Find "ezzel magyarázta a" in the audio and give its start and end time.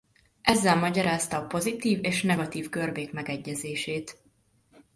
0.41-1.45